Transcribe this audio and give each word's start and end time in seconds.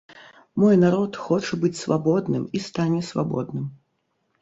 Мой 0.63 0.75
народ 0.83 1.19
хоча 1.27 1.61
быць 1.65 1.73
свабодным 1.83 2.51
і 2.57 2.65
стане 2.71 3.07
свабодным. 3.15 3.73